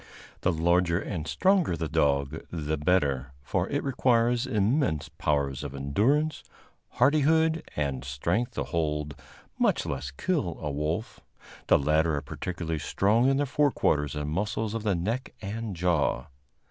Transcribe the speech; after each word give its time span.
The 0.41 0.51
larger 0.51 0.99
and 0.99 1.27
stronger 1.27 1.77
the 1.77 1.87
dog, 1.87 2.43
the 2.49 2.75
better; 2.75 3.33
for 3.43 3.69
it 3.69 3.83
requires 3.83 4.47
immense 4.47 5.09
powers 5.09 5.63
of 5.63 5.75
endurance, 5.75 6.43
hardihood 6.93 7.61
and 7.75 8.03
strength 8.03 8.55
to 8.55 8.63
hold, 8.63 9.13
much 9.59 9.85
less 9.85 10.09
kill, 10.09 10.57
a 10.59 10.71
wolf. 10.71 11.19
The 11.67 11.77
latter 11.77 12.15
are 12.15 12.21
particularly 12.23 12.79
strong 12.79 13.29
in 13.29 13.37
the 13.37 13.45
fore 13.45 13.69
quarters 13.69 14.15
and 14.15 14.27
muscles 14.31 14.73
of 14.73 14.81
the 14.81 14.95
neck 14.95 15.35
and 15.39 15.75
jaw. 15.75 16.29